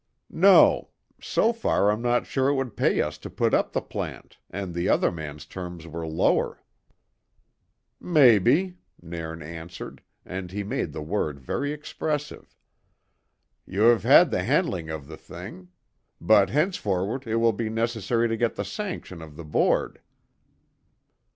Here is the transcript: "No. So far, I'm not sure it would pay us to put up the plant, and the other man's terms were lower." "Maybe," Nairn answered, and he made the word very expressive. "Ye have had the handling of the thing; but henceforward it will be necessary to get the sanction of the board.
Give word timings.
"No. 0.33 0.89
So 1.21 1.53
far, 1.53 1.91
I'm 1.91 2.01
not 2.01 2.25
sure 2.25 2.47
it 2.47 2.55
would 2.55 2.75
pay 2.75 3.01
us 3.01 3.19
to 3.19 3.29
put 3.29 3.53
up 3.53 3.71
the 3.71 3.83
plant, 3.83 4.39
and 4.49 4.73
the 4.73 4.89
other 4.89 5.11
man's 5.11 5.45
terms 5.45 5.85
were 5.87 6.07
lower." 6.07 6.63
"Maybe," 7.99 8.77
Nairn 8.99 9.43
answered, 9.43 10.01
and 10.25 10.49
he 10.51 10.63
made 10.63 10.91
the 10.91 11.03
word 11.03 11.39
very 11.39 11.71
expressive. 11.71 12.55
"Ye 13.67 13.77
have 13.83 14.01
had 14.01 14.31
the 14.31 14.41
handling 14.43 14.89
of 14.89 15.05
the 15.05 15.17
thing; 15.17 15.67
but 16.19 16.49
henceforward 16.49 17.27
it 17.27 17.35
will 17.35 17.53
be 17.53 17.69
necessary 17.69 18.27
to 18.27 18.35
get 18.37 18.55
the 18.55 18.65
sanction 18.65 19.21
of 19.21 19.35
the 19.35 19.45
board. 19.45 20.01